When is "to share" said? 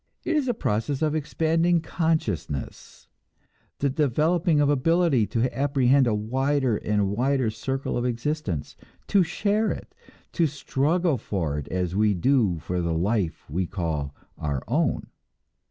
9.05-9.69